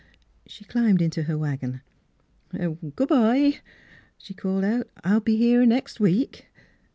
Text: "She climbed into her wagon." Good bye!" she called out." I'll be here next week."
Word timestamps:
"She 0.47 0.65
climbed 0.65 0.99
into 0.99 1.21
her 1.21 1.37
wagon." 1.37 1.81
Good 2.95 3.07
bye!" 3.07 3.59
she 4.17 4.33
called 4.33 4.63
out." 4.63 4.89
I'll 5.03 5.19
be 5.19 5.37
here 5.37 5.63
next 5.63 5.99
week." 5.99 6.47